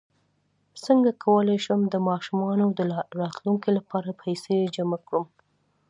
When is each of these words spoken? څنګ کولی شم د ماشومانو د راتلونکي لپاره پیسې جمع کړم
څنګ 0.85 1.01
کولی 1.23 1.57
شم 1.65 1.81
د 1.89 1.95
ماشومانو 2.09 2.65
د 2.77 2.79
راتلونکي 3.21 3.69
لپاره 3.77 4.09
پیسې 4.21 4.55
جمع 4.75 4.99
کړم 5.07 5.27